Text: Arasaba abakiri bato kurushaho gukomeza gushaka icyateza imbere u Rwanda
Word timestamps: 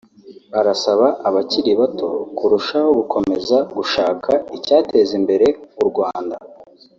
Arasaba 0.59 1.05
abakiri 1.27 1.71
bato 1.79 2.09
kurushaho 2.37 2.89
gukomeza 2.99 3.57
gushaka 3.77 4.31
icyateza 4.57 5.11
imbere 5.19 5.47
u 5.81 5.83
Rwanda 5.89 6.35